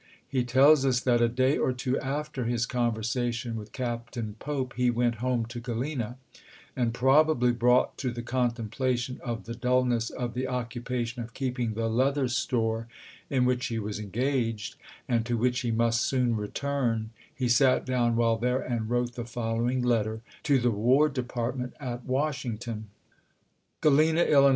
He 0.27 0.43
tells 0.43 0.83
us 0.83 0.99
that 1.01 1.21
a 1.21 1.29
day 1.29 1.59
or 1.59 1.71
two 1.73 1.99
after 1.99 2.45
his 2.45 2.65
conversation 2.65 3.55
with 3.55 3.71
Captain 3.71 4.35
Pope 4.39 4.73
he 4.75 4.89
went 4.89 5.17
home 5.21 5.45
to 5.45 5.61
Gralena; 5.61 6.15
and 6.75 6.91
probably 6.91 7.51
brought 7.51 7.99
to 7.99 8.09
the 8.11 8.23
contemplation 8.23 9.21
of 9.23 9.43
the 9.43 9.53
dull 9.53 9.85
ness 9.85 10.09
of 10.09 10.33
the 10.33 10.47
occupation 10.47 11.21
of 11.21 11.35
keeping 11.35 11.75
the 11.75 11.87
leather 11.87 12.27
store 12.27 12.87
in 13.29 13.45
which 13.45 13.67
he 13.67 13.77
was 13.77 13.99
engaged 13.99 14.75
and 15.07 15.23
to 15.27 15.37
which 15.37 15.59
he 15.59 15.69
must 15.69 16.01
soon 16.01 16.35
return, 16.35 17.11
he 17.35 17.47
sat 17.47 17.85
down 17.85 18.15
while 18.15 18.37
there 18.37 18.57
and 18.59 18.89
wrote 18.89 19.13
the 19.13 19.23
following 19.23 19.83
letter 19.83 20.21
to 20.41 20.57
the 20.57 20.71
War 20.71 21.09
Department 21.09 21.75
at 21.79 22.05
Washington: 22.05 22.87
Galena, 23.81 24.23
III. 24.23 24.49